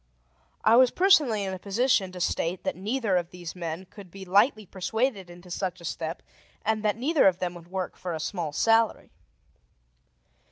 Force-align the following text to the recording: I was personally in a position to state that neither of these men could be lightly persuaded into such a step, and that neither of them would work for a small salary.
I 0.63 0.77
was 0.77 0.89
personally 0.89 1.43
in 1.43 1.53
a 1.53 1.59
position 1.59 2.11
to 2.11 2.19
state 2.19 2.63
that 2.63 2.75
neither 2.75 3.17
of 3.17 3.29
these 3.29 3.55
men 3.55 3.85
could 3.85 4.09
be 4.09 4.25
lightly 4.25 4.65
persuaded 4.65 5.29
into 5.29 5.51
such 5.51 5.79
a 5.79 5.85
step, 5.85 6.23
and 6.63 6.81
that 6.81 6.97
neither 6.97 7.27
of 7.27 7.37
them 7.37 7.53
would 7.53 7.67
work 7.69 7.95
for 7.95 8.15
a 8.15 8.19
small 8.19 8.51
salary. 8.51 9.11